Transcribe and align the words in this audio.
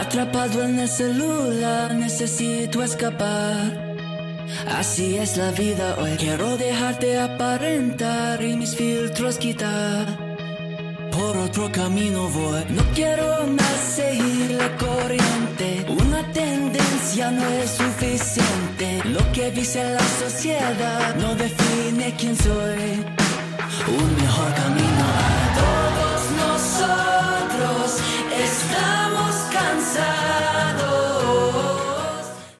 Atrapado 0.00 0.62
en 0.62 0.78
el 0.78 0.88
celular, 0.88 1.94
necesito 1.94 2.82
escapar. 2.82 3.88
Así 4.76 5.16
es 5.16 5.36
la 5.36 5.50
vida 5.50 5.96
hoy. 5.98 6.16
Quiero 6.16 6.56
dejarte 6.56 7.18
aparentar 7.18 8.42
y 8.42 8.56
mis 8.56 8.74
filtros 8.74 9.38
quitar. 9.38 10.06
Por 11.10 11.36
otro 11.36 11.70
camino 11.72 12.28
voy. 12.28 12.64
No 12.70 12.82
quiero 12.94 13.46
más 13.46 13.78
seguir 13.96 14.52
la 14.52 14.76
corriente. 14.76 15.86
Una 15.88 16.22
tendencia 16.32 17.30
no 17.30 17.46
es 17.48 17.70
suficiente. 17.70 19.02
Lo 19.04 19.32
que 19.32 19.50
dice 19.50 19.82
la 19.82 20.08
sociedad 20.20 21.14
no 21.16 21.34
define 21.34 22.14
quién 22.16 22.36
soy. 22.36 22.67